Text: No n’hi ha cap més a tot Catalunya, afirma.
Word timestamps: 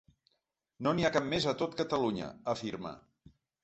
No 0.87 0.93
n’hi 0.95 1.05
ha 1.09 1.13
cap 1.19 1.29
més 1.35 1.47
a 1.53 1.55
tot 1.61 1.79
Catalunya, 1.85 2.35
afirma. 2.59 2.99